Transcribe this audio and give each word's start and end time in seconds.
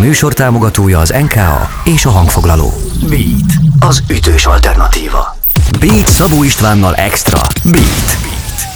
műsor 0.00 0.32
támogatója 0.32 0.98
az 0.98 1.14
NKA 1.20 1.68
és 1.84 2.04
a 2.04 2.10
hangfoglaló. 2.10 2.72
Beat, 3.08 3.52
az 3.80 4.02
ütős 4.10 4.46
alternatíva. 4.46 5.36
Beat 5.80 6.06
Szabó 6.06 6.42
Istvánnal 6.42 6.94
Extra. 6.94 7.40
Beat, 7.64 8.18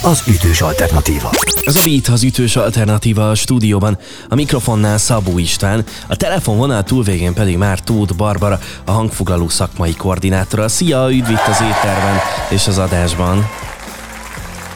az 0.01 0.23
ütős 0.27 0.61
alternatíva. 0.61 1.29
Ez 1.65 1.75
a 1.75 1.79
Beat 1.83 2.07
az 2.07 2.23
ütős 2.23 2.55
alternatíva 2.55 3.29
a 3.29 3.35
stúdióban, 3.35 3.97
a 4.29 4.35
mikrofonnál 4.35 4.97
Szabó 4.97 5.37
István, 5.37 5.83
a 6.07 6.15
telefonvonal 6.15 6.83
túlvégén 6.83 7.33
pedig 7.33 7.57
már 7.57 7.79
Tóth 7.79 8.15
Barbara, 8.15 8.59
a 8.85 8.91
hangfoglaló 8.91 9.49
szakmai 9.49 9.95
koordinátora. 9.95 10.67
Szia, 10.67 11.07
üdv 11.11 11.29
itt 11.29 11.47
az 11.47 11.61
étterben 11.61 12.19
és 12.49 12.67
az 12.67 12.77
adásban. 12.77 13.49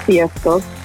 Sziasztok! 0.06 0.79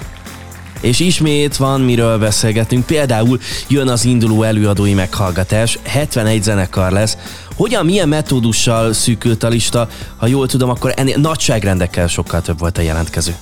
És 0.85 1.01
ismét 1.01 1.57
van 1.57 1.81
miről 1.81 2.19
beszélgetünk, 2.19 2.87
például 2.87 3.39
jön 3.69 3.89
az 3.89 4.05
induló 4.05 4.43
előadói 4.43 4.95
meghallgatás, 4.95 5.79
71 5.83 6.43
zenekar 6.43 6.93
lesz. 6.93 7.17
Hogyan, 7.57 7.85
milyen 7.85 8.09
metódussal 8.09 8.93
szűkült 8.93 9.43
a 9.43 9.49
lista? 9.49 9.89
Ha 10.17 10.27
jól 10.27 10.47
tudom, 10.47 10.71
akkor 10.71 10.93
ennél 10.97 11.17
nagyságrendekkel 11.17 12.07
sokkal 12.07 12.41
több 12.41 12.59
volt 12.59 12.79
a 12.79 12.81
jelentkező. 12.81 13.35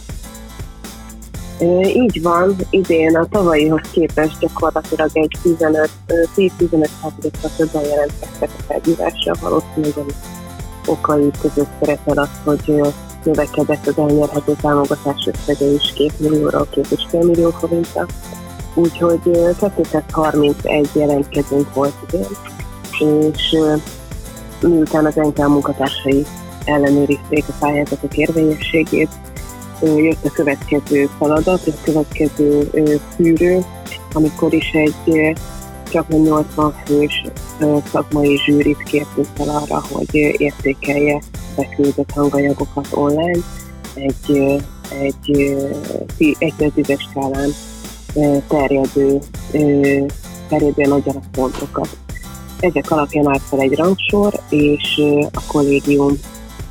Így 1.83 2.23
van, 2.23 2.57
idén 2.71 3.17
a 3.17 3.27
tavalyihoz 3.31 3.89
képest 3.93 4.39
gyakorlatilag 4.41 5.11
egy 5.13 5.37
15, 5.43 5.91
10-15 6.07 6.89
százalékra 7.03 7.49
többen 7.57 7.83
jelentkeztek 7.83 8.51
a 8.59 8.63
felhívásra, 8.67 9.35
valószínűleg 9.41 10.15
okai 10.87 11.31
között 11.41 11.71
szerepel 11.81 12.19
az, 12.19 12.29
hogy 12.45 12.81
növekedett 13.25 13.87
az 13.87 13.99
elnyerhető 13.99 14.57
támogatás 14.61 15.29
összege 15.33 15.65
is 15.65 15.93
2 15.93 16.11
millióra, 16.17 16.67
2,5 16.75 17.27
millió 17.27 17.51
forintra. 17.51 18.07
Úgyhogy 18.75 19.21
231 19.77 20.89
jelentkezőnk 20.93 21.75
volt 21.75 21.95
idén, 22.09 22.27
és 23.33 23.57
miután 24.61 25.07
az 25.07 25.15
NK 25.15 25.37
munkatársai 25.37 26.27
ellenőrizték 26.65 27.45
a 27.49 27.53
pályázatok 27.59 28.17
érvényességét, 28.17 29.11
jött 29.81 30.25
a 30.25 30.31
következő 30.31 31.09
feladat, 31.19 31.67
a 31.67 31.71
következő 31.83 32.71
szűrő, 33.17 33.65
amikor 34.13 34.53
is 34.53 34.71
egy 34.73 35.35
csak 35.91 36.09
80 36.09 36.75
fős 36.85 37.25
szakmai 37.91 38.37
zsűrit 38.45 38.83
kértünk 38.83 39.27
fel 39.35 39.49
arra, 39.49 39.83
hogy 39.93 40.15
értékelje 40.37 41.21
beküldött 41.57 42.11
hanganyagokat 42.11 42.87
online 42.91 43.39
egy, 43.95 44.61
egy, 44.99 45.57
egy 46.39 46.73
tízes 46.75 47.09
skálán 47.11 47.51
terjedő, 48.49 49.19
terjedően 50.49 50.93
adjanak 50.93 51.25
pontokat. 51.33 51.97
Ezek 52.61 52.91
alapján 52.91 53.29
állt 53.29 53.43
fel 53.43 53.61
egy 53.61 53.75
rangsor, 53.75 54.41
és 54.49 55.03
a 55.33 55.43
kollégium 55.47 56.19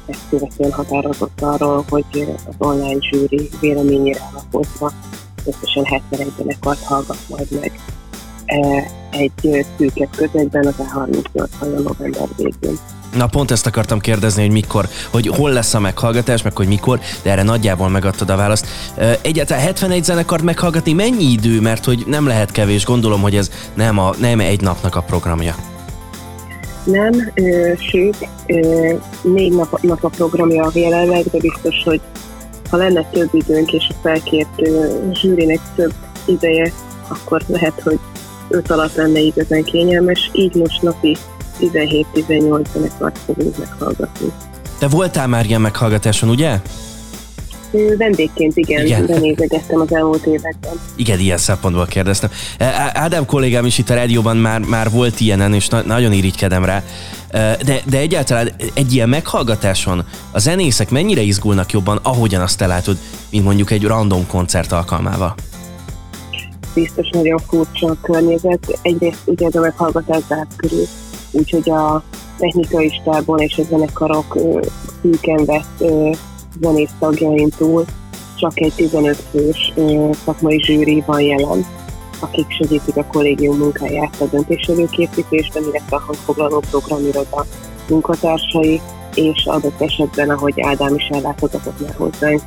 ezt 0.06 0.30
követően 0.30 0.72
határozott 0.72 1.42
arról, 1.42 1.86
hogy 1.90 2.06
az 2.48 2.56
online 2.58 3.00
zsűri 3.00 3.50
véleményére 3.60 4.30
alapozva 4.32 4.92
összesen 5.46 5.86
71 5.86 6.32
zenekart 6.38 6.84
hallgat 6.84 7.20
majd 7.30 7.48
meg 7.62 7.80
egy 9.10 9.66
szűkebb 9.78 10.10
közegben 10.16 10.66
az 10.66 10.74
A38 10.78 11.84
november 11.84 12.28
végén. 12.36 12.78
Na 13.16 13.28
pont 13.28 13.52
ezt 13.52 13.66
akartam 13.66 14.00
kérdezni, 14.00 14.42
hogy 14.42 14.52
mikor, 14.52 14.88
hogy 15.10 15.28
hol 15.28 15.52
lesz 15.52 15.74
a 15.74 15.80
meghallgatás, 15.80 16.42
meg 16.42 16.58
hogy 16.58 16.68
mikor, 16.68 17.00
de 17.24 17.32
erre 17.32 17.44
nagyjából 17.44 17.90
megadtad 17.90 18.30
a 18.30 18.36
választ. 18.36 18.68
Egyáltalán 19.22 19.64
71 19.64 20.04
zenekart 20.04 20.44
meghallgatni 20.44 20.94
mennyi 20.94 21.24
idő, 21.24 21.62
mert 21.62 21.86
hogy 21.86 22.04
nem 22.08 22.28
lehet 22.28 22.52
kevés, 22.52 22.86
gondolom, 22.86 23.22
hogy 23.22 23.36
ez 23.36 23.52
nem, 23.74 24.00
a, 24.00 24.14
nem 24.20 24.40
egy 24.40 24.62
napnak 24.62 24.96
a 24.96 25.02
programja. 25.02 25.56
Nem, 26.84 27.32
ö, 27.34 27.72
sőt, 27.78 28.28
ö, 28.46 28.94
négy 29.22 29.56
nap, 29.56 29.82
nap 29.82 30.04
a 30.04 30.10
programja 30.10 30.72
jelenleg, 30.74 31.24
de 31.32 31.38
biztos, 31.40 31.84
hogy 31.84 32.02
ha 32.70 32.78
lenne 32.78 33.10
több 33.12 33.30
időnk 33.32 33.72
és 33.72 33.88
a 33.90 33.94
felkért 34.02 34.62
ö, 34.62 34.86
zsűrinek 35.14 35.60
több 35.76 35.94
ideje, 36.26 36.72
akkor 37.08 37.42
lehet, 37.48 37.82
hogy 37.84 38.00
öt 38.52 38.72
alatt 38.72 38.96
lenne 38.96 39.20
igazán 39.20 39.64
kényelmes, 39.64 40.30
így 40.34 40.54
most 40.54 40.82
napi 40.82 41.18
17-18 41.60 42.66
zenekart 42.74 43.18
fogunk 43.26 43.58
meghallgatni. 43.58 44.32
Te 44.80 44.88
voltál 44.88 45.28
már 45.28 45.46
ilyen 45.46 45.62
meghallgatáson, 45.62 46.30
ugye? 46.30 46.60
Vendégként 47.98 48.58
igen, 48.58 48.86
igen. 48.86 49.06
benézegettem 49.06 49.80
az 49.80 49.94
elmúlt 49.94 50.26
években. 50.26 50.72
Igen, 50.96 51.20
ilyen 51.20 51.38
szempontból 51.38 51.86
kérdeztem. 51.86 52.30
Ádám 52.94 53.26
kollégám 53.26 53.66
is 53.66 53.78
itt 53.78 53.90
a 53.90 53.94
rádióban 53.94 54.38
már, 54.38 54.60
már 54.60 54.90
volt 54.90 55.20
ilyenen, 55.20 55.54
és 55.54 55.68
na- 55.68 55.82
nagyon 55.82 56.12
irigykedem 56.12 56.66
rá. 56.66 56.84
De, 57.32 57.82
de 57.86 57.98
egyáltalán 57.98 58.50
egy 58.74 58.94
ilyen 58.94 59.10
meghallgatáson 59.10 60.04
a 60.32 60.40
zenészek 60.40 60.90
mennyire 60.90 61.22
izgulnak 61.22 61.72
jobban, 61.72 62.00
ahogyan 62.04 62.42
azt 62.42 62.60
látod, 62.60 62.98
mint 63.30 63.44
mondjuk 63.44 63.72
egy 63.72 63.84
random 63.84 64.28
koncert 64.28 64.72
alkalmával? 64.72 65.36
Biztos 66.74 67.10
nagyon 67.10 67.38
furcsa 67.38 67.96
környezet. 68.02 68.80
Egyrészt 68.82 69.22
ugye 69.26 69.46
ez 69.46 69.56
a 69.56 69.60
meghallgatás 69.60 70.24
zárt 70.28 70.56
körül, 70.56 70.86
úgyhogy 71.32 71.70
a 71.70 72.04
technikai 72.38 72.90
stábon 72.90 73.40
és 73.40 73.58
a 73.58 73.64
zenekarok 73.64 74.38
szűken 75.02 75.46
vett 75.46 75.84
zenész 76.62 76.92
tagjain 77.00 77.50
túl 77.58 77.86
csak 78.36 78.60
egy 78.60 78.74
15 78.76 79.24
fős 79.32 79.74
szakmai 80.26 80.64
zsűri 80.64 81.04
van 81.06 81.22
jelen, 81.22 81.66
akik 82.20 82.46
segítik 82.50 82.98
a 82.98 83.06
kollégium 83.06 83.58
munkáját 83.58 84.22
a 84.22 84.26
döntéselő 84.26 84.86
készítésben, 84.86 85.64
illetve 85.64 85.96
a 85.96 86.00
hangfoglaló 86.00 86.64
programiroda 86.70 87.46
munkatársai, 87.90 88.82
és 89.16 89.46
adott 89.46 89.82
esetben, 89.82 90.30
ahogy 90.30 90.62
Ádám 90.62 90.96
is 90.96 91.08
ellátogatott 91.08 91.80
már 91.80 91.96
hozzánk, 91.96 92.42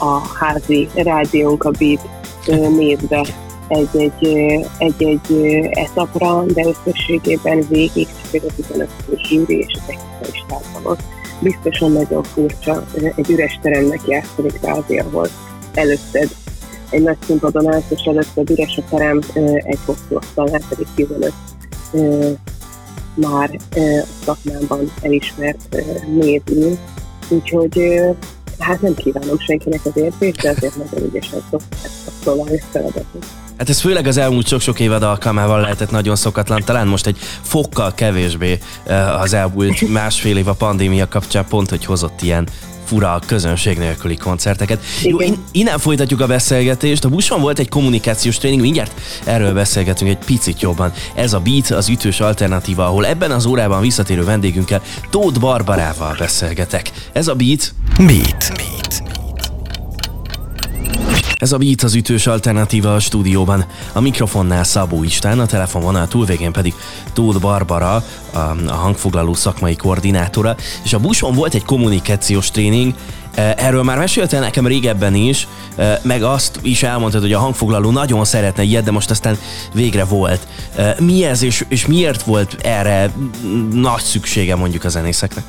a 0.00 0.20
házi 0.38 0.88
rádiónk, 0.94 1.64
a 1.64 1.70
Beat 1.70 2.08
nézve 2.76 3.26
egy-egy, 3.68 4.26
egy-egy 4.78 5.32
etapra, 5.70 6.44
de 6.44 6.64
összességében 6.66 7.66
végig 7.68 8.08
csak 8.32 8.42
a 8.48 8.54
15 8.56 8.88
zsűri 9.16 9.58
és 9.58 9.72
a 9.74 9.82
technikai 9.86 10.42
stábban 10.44 10.96
biztosan 11.40 11.92
nagyon 11.92 12.22
furcsa 12.22 12.84
egy 13.16 13.30
üres 13.30 13.58
teremnek 13.62 14.00
játszani 14.06 14.48
kvázi, 14.48 14.98
ahol 14.98 15.28
előtted 15.74 16.28
egy 16.90 17.02
nagy 17.02 17.16
színpadon 17.26 17.72
állsz, 17.72 17.90
és 17.90 18.02
előtted 18.02 18.50
üres 18.50 18.76
a 18.76 18.82
terem, 18.90 19.20
egy 19.54 19.78
hosszú 19.86 20.16
asztalnál 20.16 20.60
pedig 20.68 20.86
15 20.94 21.32
már 23.14 23.58
a 23.74 24.06
szakmában 24.24 24.92
elismert 25.02 25.84
név. 26.06 26.42
Úgyhogy 27.28 28.00
hát 28.60 28.80
nem 28.82 28.94
kívánom 28.94 29.38
senkinek 29.38 29.80
az 29.84 29.96
érzést, 29.96 30.40
de 30.40 30.50
azért 30.50 30.76
nagyon 30.76 31.08
ügyesen 31.08 31.40
szokták 31.50 31.90
a 32.24 32.60
feladatot. 32.70 33.26
Hát 33.58 33.68
ez 33.68 33.80
főleg 33.80 34.06
az 34.06 34.16
elmúlt 34.16 34.46
sok-sok 34.46 34.80
évad 34.80 35.02
alkalmával 35.02 35.60
lehetett 35.60 35.90
nagyon 35.90 36.16
szokatlan, 36.16 36.62
talán 36.64 36.86
most 36.86 37.06
egy 37.06 37.18
fokkal 37.42 37.94
kevésbé 37.94 38.58
eh, 38.86 39.20
az 39.20 39.34
elmúlt 39.34 39.88
másfél 39.88 40.36
év 40.36 40.48
a 40.48 40.52
pandémia 40.52 41.08
kapcsán 41.08 41.44
pont, 41.48 41.70
hogy 41.70 41.84
hozott 41.84 42.22
ilyen 42.22 42.48
fura 42.90 43.20
közönség 43.26 43.78
nélküli 43.78 44.16
koncerteket. 44.16 44.84
Jó, 45.02 45.20
in, 45.20 45.36
innen 45.52 45.78
folytatjuk 45.78 46.20
a 46.20 46.26
beszélgetést. 46.26 47.04
A 47.04 47.08
buszon 47.08 47.40
volt 47.40 47.58
egy 47.58 47.68
kommunikációs 47.68 48.38
tréning, 48.38 48.60
mindjárt 48.60 49.00
erről 49.24 49.52
beszélgetünk 49.52 50.10
egy 50.10 50.18
picit 50.24 50.60
jobban. 50.60 50.92
Ez 51.14 51.32
a 51.32 51.38
Beat, 51.40 51.70
az 51.70 51.88
ütős 51.88 52.20
alternatíva, 52.20 52.86
ahol 52.86 53.06
ebben 53.06 53.30
az 53.30 53.46
órában 53.46 53.80
visszatérő 53.80 54.24
vendégünkkel 54.24 54.82
Tóth 55.10 55.40
Barbarával 55.40 56.16
beszélgetek. 56.18 56.90
Ez 57.12 57.28
a 57.28 57.34
Beat. 57.34 57.74
Beat. 57.96 58.52
Beat. 58.56 58.79
Ez 61.40 61.52
a 61.52 61.58
Beat 61.58 61.82
az 61.82 61.94
ütős 61.94 62.26
alternatíva 62.26 62.94
a 62.94 62.98
stúdióban. 62.98 63.64
A 63.92 64.00
mikrofonnál 64.00 64.64
Szabó 64.64 65.02
István, 65.02 65.40
a 65.40 65.46
telefonvonal 65.46 66.08
túlvégén 66.08 66.52
pedig 66.52 66.74
Tóth 67.12 67.40
Barbara, 67.40 68.04
a, 68.32 68.38
a 68.66 68.72
hangfoglaló 68.72 69.34
szakmai 69.34 69.76
koordinátora, 69.76 70.56
és 70.82 70.92
a 70.92 70.98
buson 70.98 71.34
volt 71.34 71.54
egy 71.54 71.64
kommunikációs 71.64 72.50
tréning, 72.50 72.94
e, 73.34 73.54
Erről 73.56 73.82
már 73.82 73.98
meséltél 73.98 74.40
nekem 74.40 74.66
régebben 74.66 75.14
is, 75.14 75.48
e, 75.76 76.00
meg 76.02 76.22
azt 76.22 76.58
is 76.62 76.82
elmondtad, 76.82 77.20
hogy 77.20 77.32
a 77.32 77.38
hangfoglaló 77.38 77.90
nagyon 77.90 78.24
szeretne 78.24 78.62
ilyet, 78.62 78.84
de 78.84 78.90
most 78.90 79.10
aztán 79.10 79.38
végre 79.72 80.04
volt. 80.04 80.46
E, 80.76 80.96
mi 80.98 81.24
ez, 81.24 81.42
és, 81.42 81.64
és 81.68 81.86
miért 81.86 82.22
volt 82.22 82.56
erre 82.62 83.10
nagy 83.72 84.02
szüksége 84.02 84.56
mondjuk 84.56 84.84
a 84.84 84.88
zenészeknek? 84.88 85.44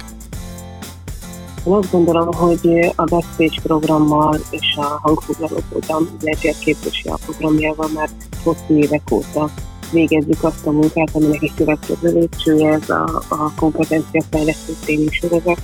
Én 1.66 1.74
azt 1.74 1.92
gondolom, 1.92 2.34
hogy 2.34 2.92
a 2.96 3.04
Backstage 3.04 3.62
programmal 3.64 4.40
és 4.50 4.76
a 4.76 5.00
hangfoglaló 5.02 5.58
program, 5.70 6.10
illetve 6.22 6.54
képzési 6.64 7.08
a 7.08 7.20
programjával 7.26 7.90
már 7.94 8.10
hosszú 8.44 8.76
évek 8.76 9.02
óta 9.12 9.50
végezzük 9.92 10.44
azt 10.44 10.68
a 10.68 10.72
munkát, 10.72 11.10
aminek 11.14 11.42
egy 11.42 11.54
következő 11.56 12.20
lépcsője 12.20 12.72
ez 12.72 12.90
a, 12.90 13.24
a 13.28 13.54
kompetencia 13.56 14.24
fejlesztő 14.30 14.74
tréning 14.82 15.12
sorozat. 15.12 15.62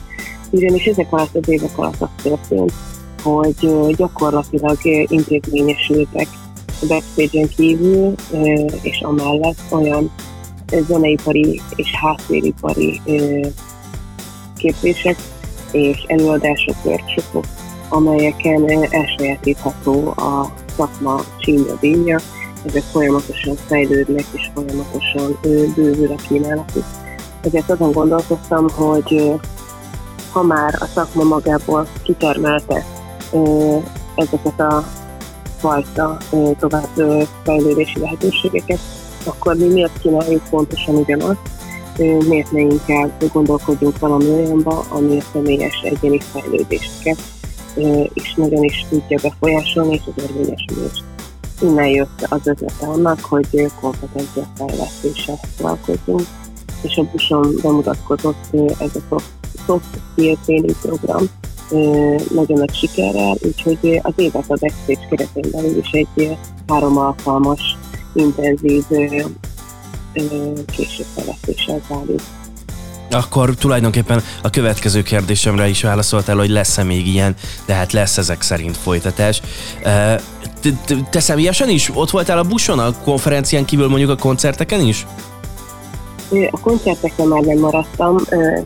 Ugyanis 0.50 0.86
ezek 0.86 1.14
alatt 1.14 1.36
az 1.36 1.50
évek 1.50 1.78
alatt 1.78 2.02
az 2.02 2.10
történt, 2.22 2.74
hogy 3.24 3.96
gyakorlatilag 3.96 4.78
intézményesültek 5.08 6.28
a 6.82 6.86
backstage-en 6.88 7.50
kívül 7.50 8.16
és 8.82 9.02
amellett 9.02 9.60
olyan 9.70 10.12
zeneipari 10.88 11.62
és 11.76 11.92
háttéripari 11.92 13.02
képzések 14.58 15.18
és 15.72 16.04
előadások, 16.08 16.76
workshopok, 16.84 17.46
amelyeken 17.90 18.88
elsajátítható 18.90 20.08
a 20.08 20.54
szakma 20.78 21.22
csínya 21.38 21.74
dínya, 21.80 22.20
ezek 22.66 22.84
folyamatosan 22.84 23.56
fejlődnek 23.56 24.26
és 24.32 24.50
folyamatosan 24.54 25.38
bővül 25.76 26.12
a 26.12 26.22
kínálatuk. 26.28 26.84
Ezért 27.42 27.70
azon 27.70 27.92
gondolkoztam, 27.92 28.70
hogy 28.70 29.32
ha 30.32 30.44
már 30.44 30.76
a 30.80 30.86
szakma 30.86 31.24
magából 31.24 31.88
kitermelte 32.04 32.86
ezeket 34.16 34.60
a 34.60 34.84
fajta 35.58 36.18
tovább 36.60 36.90
fejlődési 37.44 38.00
lehetőségeket, 38.00 38.80
akkor 39.24 39.56
mi 39.56 39.66
miért 39.68 40.02
csináljuk 40.02 40.42
pontosan 40.50 40.96
ugyanazt, 40.96 41.40
miért 41.98 42.52
ne 42.52 42.60
inkább 42.60 43.32
gondolkodjunk 43.34 44.00
valami 44.00 44.30
olyanba, 44.30 44.86
ami 44.90 45.18
a 45.18 45.24
személyes 45.34 45.82
egyéni 45.84 46.20
fejlődéseket 46.20 47.18
is 48.14 48.34
nagyon 48.36 48.64
is 48.64 48.86
tudja 48.90 49.20
befolyásolni, 49.22 49.94
és 49.94 50.02
az 50.16 50.24
érvényesülést. 50.24 51.04
Innen 51.62 51.88
jött 51.88 52.26
az 52.30 52.48
ötlete 52.48 52.88
annak, 52.88 53.20
hogy 53.20 53.72
kompetencia 53.80 54.48
fejlesztéssel 54.56 55.40
foglalkozunk, 55.56 56.22
és 56.82 56.98
a 56.98 57.04
buson 57.12 57.56
bemutatkozott 57.62 58.56
ez 58.80 58.92
a 59.10 59.22
soft 59.66 60.00
skill 60.12 60.36
training 60.46 60.76
program, 60.82 61.30
nagyon 62.30 62.58
nagy 62.58 62.76
sikerrel, 62.76 63.36
úgyhogy 63.42 64.00
az 64.04 64.14
évet 64.16 64.50
a 64.50 64.58
backstage 64.60 65.08
keretén 65.10 65.52
belül 65.52 65.78
is 65.78 65.90
egy 65.92 66.38
három 66.68 66.98
alkalmas, 66.98 67.78
intenzív 68.14 68.84
későfejlesztéssel 70.76 71.82
zárjuk. 71.90 72.22
Akkor 73.12 73.56
tulajdonképpen 73.56 74.24
a 74.42 74.50
következő 74.50 75.02
kérdésemre 75.02 75.68
is 75.68 75.82
válaszoltál, 75.82 76.36
hogy 76.36 76.50
lesz-e 76.50 76.84
még 76.84 77.08
ilyen, 77.08 77.36
de 77.66 77.74
hát 77.74 77.92
lesz 77.92 78.18
ezek 78.18 78.42
szerint 78.42 78.78
folytatás. 78.78 79.42
Te 81.10 81.20
személyesen 81.20 81.70
is 81.70 81.90
ott 81.94 82.10
voltál 82.10 82.38
a 82.38 82.44
buson, 82.44 82.80
a 82.80 82.94
konferencián 83.04 83.66
kívül 83.66 83.88
mondjuk 83.88 84.10
a 84.10 84.16
koncerteken 84.16 84.82
is? 84.82 85.06
A 86.52 86.60
koncerteken 86.60 87.28
már 87.28 87.42
nem 87.42 87.58
maradtam, 87.58 88.18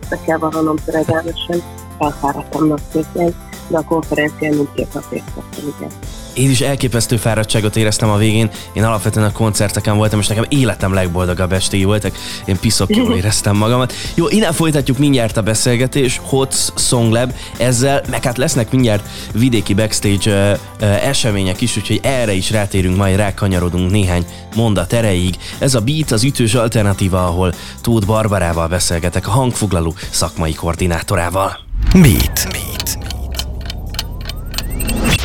be 0.10 0.20
kell 0.26 0.38
vallanom 0.38 0.76
töredelmesen, 0.86 1.62
elfáradtam 1.98 2.68
napközben, 2.68 3.36
de 3.68 3.78
a 3.78 3.84
konferencián 3.84 4.54
mindkét 4.54 4.94
nap 4.94 5.04
részt 5.10 5.26
igen. 5.58 5.92
Én 6.34 6.50
is 6.50 6.62
elképesztő 6.62 7.18
fáradtságot 7.18 7.76
éreztem 7.76 8.10
a 8.10 8.18
végén. 8.18 8.50
Én 8.74 8.84
alapvetően 8.84 9.26
a 9.26 9.32
koncerteken 9.32 9.98
voltam, 9.98 10.20
és 10.20 10.28
nekem 10.28 10.46
életem 10.50 10.94
legboldogabb 10.94 11.52
estéi 11.52 11.84
voltak. 11.84 12.18
Én 12.46 12.60
piszok 12.60 12.96
jól 12.96 13.16
éreztem 13.16 13.56
magamat. 13.56 13.94
Jó, 14.16 14.28
innen 14.28 14.54
folytatjuk 14.54 14.98
mindjárt 14.98 15.38
a 15.38 15.42
beszélgetés. 15.42 16.20
Hots 16.24 16.56
Song 16.76 17.12
Lab. 17.12 17.34
Ezzel, 17.58 18.02
meg 18.10 18.24
hát 18.24 18.38
lesznek 18.38 18.72
mindjárt 18.72 19.08
vidéki 19.34 19.74
backstage 19.74 20.52
uh, 20.52 20.60
uh, 20.82 21.08
események 21.08 21.62
is, 21.62 21.78
úgyhogy 21.78 22.00
erre 22.04 22.34
is 22.34 22.52
rátérünk, 22.52 22.98
majd 22.98 23.16
rákanyarodunk 23.16 23.92
néhány 23.92 24.26
mondat 24.56 24.94
erejéig. 24.94 25.36
Ez 25.60 25.76
a 25.76 25.80
Beat 25.80 26.12
az 26.12 26.24
ütős 26.24 26.54
alternatíva, 26.54 27.26
ahol 27.26 27.54
Tóth 27.82 28.06
Barbarával 28.06 28.68
beszélgetek, 28.68 29.28
a 29.28 29.32
hangfoglaló 29.32 29.94
szakmai 30.10 30.54
koordinátorával. 30.54 31.60
Beat. 31.94 32.61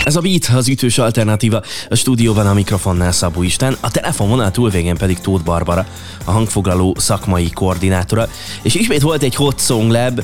Ez 0.07 0.17
a 0.17 0.21
Beat, 0.21 0.51
az 0.55 0.69
ütős 0.69 0.99
alternatíva. 0.99 1.63
A 1.89 1.95
stúdióban 1.95 2.47
a 2.47 2.55
mikrofonnál 2.55 3.13
Szabó 3.13 3.43
Isten, 3.43 3.77
a 3.81 3.91
telefonvonal 3.91 4.51
túlvégén 4.51 4.97
pedig 4.97 5.19
Tóth 5.19 5.45
Barbara, 5.45 5.87
a 6.25 6.31
hangfoglaló 6.31 6.95
szakmai 6.99 7.51
koordinátora. 7.51 8.29
És 8.63 8.75
ismét 8.75 9.03
volt 9.03 9.23
egy 9.23 9.35
Hot 9.35 9.61
Song 9.61 9.91
Lab. 9.91 10.23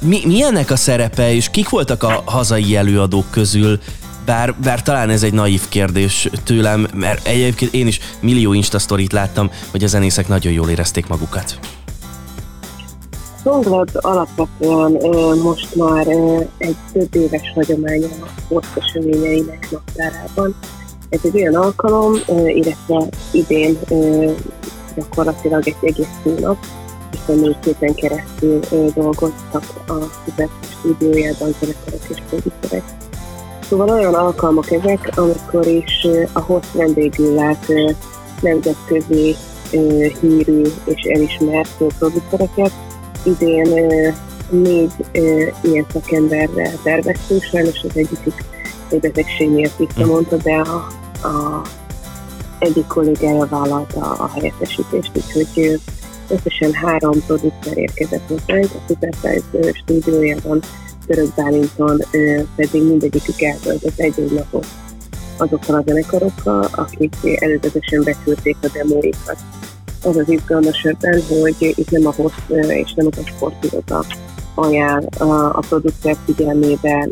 Mi, 0.00 0.20
mi 0.24 0.42
ennek 0.42 0.70
a 0.70 0.76
szerepe, 0.76 1.34
és 1.34 1.50
kik 1.50 1.68
voltak 1.68 2.02
a 2.02 2.22
hazai 2.24 2.76
előadók 2.76 3.30
közül, 3.30 3.78
bár, 4.24 4.54
bár 4.54 4.82
talán 4.82 5.10
ez 5.10 5.22
egy 5.22 5.32
naív 5.32 5.62
kérdés 5.68 6.28
tőlem, 6.44 6.88
mert 6.94 7.26
egyébként 7.26 7.74
én 7.74 7.86
is 7.86 8.00
millió 8.20 8.52
Insta 8.52 8.78
láttam, 9.10 9.50
hogy 9.70 9.84
a 9.84 9.86
zenészek 9.86 10.28
nagyon 10.28 10.52
jól 10.52 10.70
érezték 10.70 11.06
magukat. 11.06 11.58
Songlab 13.42 13.88
alapvetően 13.92 15.38
most 15.42 15.74
már 15.74 16.06
egy 16.58 16.76
több 16.92 17.14
éves 17.14 17.52
hagyománya 17.54 18.06
a 18.06 18.40
sporteseményeinek 18.40 19.68
naptárában. 19.70 20.54
Ez 21.08 21.20
egy 21.22 21.34
olyan 21.34 21.54
alkalom, 21.54 22.14
illetve 22.46 23.04
idén 23.32 23.78
gyakorlatilag 24.94 25.68
egy 25.68 25.76
egész 25.80 26.20
hónap, 26.22 26.56
hiszen 27.10 27.38
négy 27.38 27.56
héten 27.64 27.94
keresztül 27.94 28.60
dolgoztak 28.94 29.62
a 29.86 29.92
Superstar 30.24 30.48
stúdiójában 30.78 31.54
zenekarok 31.60 32.08
és 32.08 32.22
producerek. 32.28 32.84
Szóval 33.68 33.88
olyan 33.88 34.14
alkalmak 34.14 34.70
ezek, 34.70 35.10
amikor 35.16 35.66
is 35.66 36.06
a 36.32 36.40
host 36.40 36.72
vendégül 36.72 37.34
lát 37.34 37.66
nemzetközi 38.40 39.36
hírű 40.20 40.62
és 40.84 41.02
elismert 41.02 41.84
producereket, 41.98 42.72
idén 43.22 43.68
négy 44.50 44.92
ilyen 45.62 45.86
szakemberre 45.92 46.72
terveztünk, 46.82 47.42
sajnos 47.42 47.82
az 47.82 47.96
egyikük 47.96 48.34
egy 48.90 49.00
betegség 49.00 49.50
miatt 49.50 49.76
visszamondta, 49.76 50.36
de 50.36 50.54
a, 50.54 50.86
a 51.28 51.62
egyik 52.58 52.86
kollégája 52.86 53.46
vállalta 53.46 54.00
a 54.00 54.30
helyettesítést, 54.34 55.10
úgyhogy 55.14 55.80
összesen 56.28 56.72
három 56.72 57.24
producer 57.26 57.78
érkezett 57.78 58.28
hozzánk, 58.28 58.64
a 58.64 58.80
Supersize 58.88 59.72
stúdiójában, 59.72 60.62
Török 61.06 61.34
Bálinton 61.34 62.00
pedig 62.56 62.82
mindegyikük 62.82 63.42
eltöltött 63.42 63.98
egy-egy 63.98 64.32
napot 64.32 64.66
azokkal 65.36 65.74
a 65.74 65.82
zenekarokkal, 65.86 66.68
akik 66.74 67.14
előzetesen 67.22 68.02
beküldték 68.04 68.56
a 68.62 68.68
demóikat 68.72 69.38
az 70.02 70.16
az 70.16 70.28
izgalmas 70.28 70.82
ebben, 70.82 71.22
hogy 71.28 71.56
itt 71.58 71.90
nem 71.90 72.06
a 72.06 72.12
hossz 72.16 72.32
és 72.68 72.94
nem 72.94 73.06
a 73.06 73.28
sportiroda 73.28 74.04
ajánl 74.54 75.06
a, 75.18 75.58
producer 75.68 76.16
figyelmébe 76.24 77.08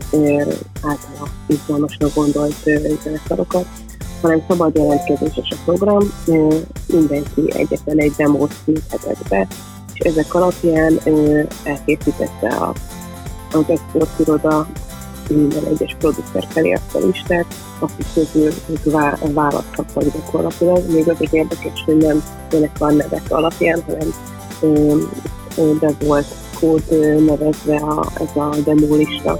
általában 0.83 1.29
izgalmasnak 1.47 2.15
gondolt 2.15 2.55
zenekarokat, 3.03 3.67
hanem 4.23 4.43
szabad 4.49 4.77
jelentkezéses 4.77 5.49
a 5.51 5.57
program, 5.65 6.13
mindenki 6.87 7.53
egyetlen 7.53 7.99
egy 7.99 8.13
demót 8.17 8.55
küldhetett 8.65 9.29
be, 9.29 9.47
és 9.93 10.01
ezek 10.01 10.35
alapján 10.35 11.01
elkészítette 11.65 12.49
a, 12.49 12.75
az 13.53 13.65
exportiroda 13.67 14.67
minden 15.29 15.65
egyes 15.65 15.97
producer 15.99 16.47
felé 16.49 16.73
azt 16.73 16.95
a 16.95 17.07
listát, 17.07 17.47
akik 17.79 18.07
közül 18.15 18.53
választhattak 19.33 20.03
gyakorlatilag. 20.03 20.93
Még 20.93 21.09
az 21.09 21.17
egy 21.19 21.35
érdekes, 21.35 21.83
hogy 21.85 21.97
nem 21.97 22.23
ennek 22.51 22.79
van 22.79 22.95
nevek 22.95 23.23
alapján, 23.29 23.83
hanem 23.87 24.13
de 25.81 25.91
volt 26.05 26.27
kód 26.61 26.83
nevezve 27.25 27.77
a, 27.77 28.07
ez 28.15 28.37
a 28.37 28.57
demólista, 28.65 29.39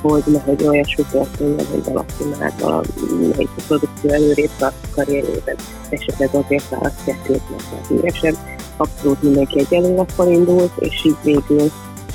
hogy 0.00 0.22
nehogy 0.26 0.64
olyasmi 0.66 1.04
történjen, 1.10 1.66
hogy 1.70 1.84
valaki 1.84 2.24
már 2.38 2.52
valamelyik 2.60 3.48
produkció 3.66 4.10
előrébb 4.10 4.50
a 4.60 4.72
karrierében, 4.94 5.56
esetleg 5.88 6.28
azért 6.32 6.68
választják 6.68 7.28
őt, 7.28 7.50
mert 7.50 7.86
híresebb. 7.88 8.36
Abszolút 8.76 9.22
mindenki 9.22 9.58
egy 9.58 9.74
előlappal 9.74 10.30
indult, 10.30 10.72
és 10.78 11.04
így 11.04 11.16
végül 11.22 11.70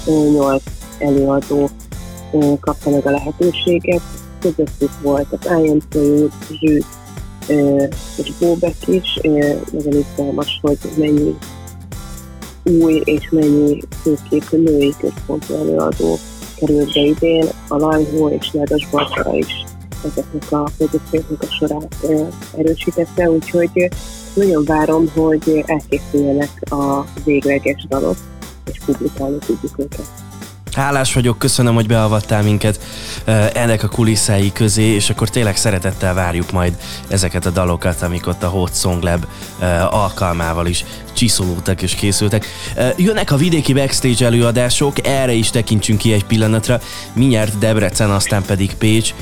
nyolc 0.05 0.63
előadó 0.99 1.69
kapta 2.59 2.89
meg 2.89 3.05
a 3.05 3.11
lehetőséget. 3.11 4.01
Közöttük 4.39 5.01
volt 5.01 5.27
az 5.31 5.51
IMC, 5.63 5.93
Zsűt 6.59 6.85
és 8.17 8.31
Bóbek 8.39 8.87
is. 8.87 9.19
Nagyon 9.71 9.93
izgalmas, 9.93 10.59
hogy 10.61 10.77
mennyi 10.97 11.35
új 12.63 13.01
és 13.05 13.29
mennyi 13.29 13.79
főképp 14.01 14.51
női 14.51 14.93
központú 14.99 15.53
előadó 15.53 16.17
került 16.55 16.93
be 16.93 16.99
idén. 16.99 17.45
A 17.67 17.77
Lajhó 17.77 18.29
és 18.29 18.51
Nádas 18.51 18.87
Barbara 18.91 19.35
is 19.35 19.65
ezeknek 20.05 20.51
a 20.51 20.69
produkcióknak 20.77 21.41
a 21.41 21.45
sorát 21.45 21.95
erősítette, 22.57 23.31
úgyhogy 23.31 23.89
nagyon 24.33 24.63
várom, 24.63 25.09
hogy 25.15 25.63
elkészüljenek 25.65 26.51
a 26.69 27.05
végleges 27.23 27.85
dalok, 27.89 28.17
és 28.71 28.79
publikálni 28.85 29.37
tudjuk 29.37 29.79
őket. 29.79 30.26
Hálás 30.77 31.13
vagyok, 31.13 31.37
köszönöm, 31.37 31.73
hogy 31.73 31.87
beavattál 31.87 32.43
minket 32.43 32.79
ennek 33.53 33.83
a 33.83 33.87
kulisszái 33.87 34.51
közé, 34.51 34.83
és 34.83 35.09
akkor 35.09 35.29
tényleg 35.29 35.57
szeretettel 35.57 36.13
várjuk 36.13 36.51
majd 36.51 36.77
ezeket 37.07 37.45
a 37.45 37.49
dalokat, 37.49 38.01
amik 38.01 38.27
ott 38.27 38.43
a 38.43 38.47
Hot 38.47 38.75
Song 38.75 39.03
Lab 39.03 39.25
alkalmával 39.89 40.67
is 40.67 40.85
csiszolódtak 41.13 41.81
és 41.81 41.95
készültek. 41.95 42.45
Jönnek 42.97 43.31
a 43.31 43.35
vidéki 43.35 43.73
backstage 43.73 44.25
előadások, 44.25 45.07
erre 45.07 45.31
is 45.31 45.49
tekintsünk 45.49 45.97
ki 45.99 46.13
egy 46.13 46.25
pillanatra. 46.25 46.79
Minyert 47.13 47.57
Debrecen, 47.57 48.09
aztán 48.09 48.43
pedig 48.43 48.75
Pécs. 48.75 49.13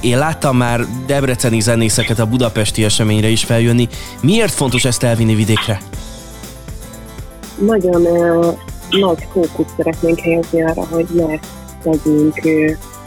Én 0.00 0.18
láttam 0.18 0.56
már 0.56 0.80
debreceni 1.06 1.60
zenészeket 1.60 2.18
a 2.18 2.26
budapesti 2.26 2.84
eseményre 2.84 3.28
is 3.28 3.44
feljönni. 3.44 3.88
Miért 4.20 4.52
fontos 4.52 4.84
ezt 4.84 5.02
elvinni 5.02 5.34
vidékre? 5.34 5.80
Nagyon 7.66 8.06
nagy 9.00 9.26
fókusz 9.32 9.72
szeretnénk 9.76 10.18
helyezni 10.18 10.62
arra, 10.62 10.86
hogy 10.86 11.06
ne 11.14 11.38
legyünk 11.82 12.44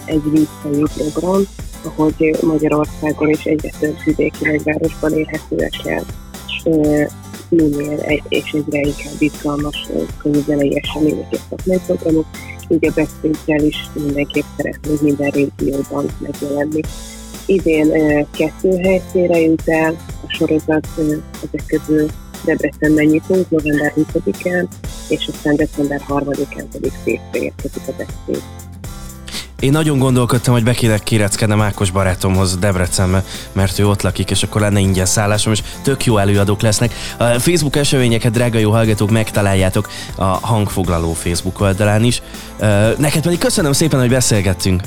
egy 0.05 0.23
vízfejű 0.31 0.83
program, 0.97 1.41
ahogy 1.83 2.37
Magyarországon 2.41 3.29
is 3.29 3.43
egyre 3.43 3.69
több 3.79 3.95
vidéki 4.05 4.47
nagyvárosban 4.47 5.13
érhetőek 5.13 5.73
el 5.85 6.03
minél 7.49 7.99
egy, 7.99 8.23
és 8.29 8.51
egyre 8.51 8.79
inkább 8.79 9.15
izgalmas 9.19 9.89
könyvzenei 10.21 10.81
események 10.83 11.27
és 11.31 11.39
szakmai 11.49 11.79
programok, 11.85 12.25
így 12.67 12.85
a 12.85 12.91
backstage 12.95 13.65
is 13.65 13.89
mindenképp 13.93 14.45
szeretnénk 14.57 15.01
minden 15.01 15.29
régióban 15.29 16.05
megjelenni. 16.17 16.81
Idén 17.45 17.91
kettő 18.31 18.77
helyszínre 18.77 19.39
jut 19.39 19.67
el 19.67 19.95
a 20.27 20.33
sorozat, 20.33 20.87
ezek 20.97 21.65
közül 21.67 22.07
Debrecenben 22.45 23.05
nyitunk 23.05 23.49
november 23.49 23.93
20-án, 23.95 24.65
és 25.09 25.29
aztán 25.33 25.55
december 25.55 26.01
3-án 26.09 26.65
pedig 26.71 26.91
szépre 27.03 27.39
érkezik 27.39 27.81
a 27.87 27.91
backstage. 27.97 28.67
Én 29.59 29.71
nagyon 29.71 29.99
gondolkodtam, 29.99 30.53
hogy 30.53 30.63
be 30.63 30.73
kéne 30.73 30.97
kéreckednem 30.97 31.61
Ákos 31.61 31.91
barátomhoz 31.91 32.57
Debrecenbe, 32.57 33.23
mert 33.51 33.79
ő 33.79 33.87
ott 33.87 34.01
lakik, 34.01 34.29
és 34.29 34.43
akkor 34.43 34.61
lenne 34.61 34.79
ingyen 34.79 35.05
szállásom, 35.05 35.53
és 35.53 35.63
tök 35.81 36.05
jó 36.05 36.17
előadók 36.17 36.61
lesznek. 36.61 36.93
A 37.17 37.23
Facebook 37.23 37.75
eseményeket, 37.75 38.31
drága 38.31 38.57
jó 38.57 38.71
hallgatók, 38.71 39.09
megtaláljátok 39.09 39.89
a 40.15 40.23
hangfoglaló 40.23 41.13
Facebook 41.13 41.61
oldalán 41.61 42.03
is. 42.03 42.21
Neked 42.97 43.21
pedig 43.21 43.37
köszönöm 43.37 43.71
szépen, 43.71 43.99
hogy 43.99 44.09
beszélgettünk. 44.09 44.81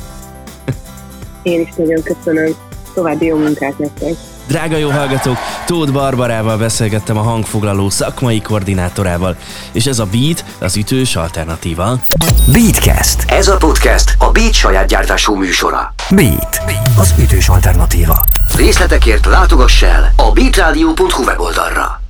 Én 1.43 1.61
is 1.61 1.69
nagyon 1.77 2.03
köszönöm. 2.03 2.55
További 2.95 3.27
jó 3.27 3.37
munkát 3.37 3.79
nektek. 3.79 4.13
Drága 4.47 4.77
jó 4.77 4.91
hallgatók, 4.91 5.37
Tóth 5.67 5.93
Barbarával 5.93 6.59
beszélgettem 6.59 7.17
a 7.17 7.21
hangfoglaló 7.21 7.91
szakmai 7.91 8.41
koordinátorával, 8.41 9.37
és 9.73 9.87
ez 9.87 9.99
a 9.99 10.07
Beat 10.13 10.45
az 10.61 10.77
ütős 10.77 11.17
alternatíva. 11.17 11.99
Beatcast. 12.53 13.31
Ez 13.31 13.49
a 13.49 13.57
podcast 13.57 14.15
a 14.19 14.31
Beat 14.31 14.53
saját 14.53 14.87
gyártású 14.87 15.35
műsora. 15.35 15.95
Beat, 16.11 16.61
az 16.99 17.15
ütős 17.19 17.49
alternatíva. 17.49 18.25
Részletekért 18.57 19.27
látogass 19.27 19.83
el 19.83 20.13
a 20.17 20.33
beatradio.hu 20.33 21.25
weboldalra. 21.25 22.02